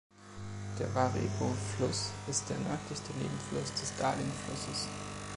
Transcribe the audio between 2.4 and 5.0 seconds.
der nördlichste Nebenfluss des Darling-Flusses.